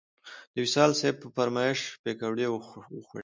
[0.53, 2.99] د وصال صیب په فرمایش پکوړې وخوړې.